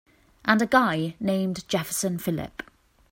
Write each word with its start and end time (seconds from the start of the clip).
And 0.45 0.63
a 0.63 0.65
guy 0.65 1.15
named 1.19 1.67
Jefferson 1.69 2.17
Phillip. 2.17 2.63